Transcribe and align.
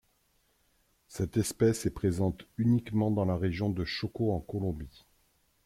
Cette 1.07 1.37
espèce 1.37 1.85
est 1.85 1.93
présente 1.93 2.47
uniquement 2.57 3.11
dans 3.11 3.23
la 3.23 3.37
région 3.37 3.69
de 3.69 3.85
Choco 3.85 4.31
en 4.33 4.39
Colombie. 4.39 5.05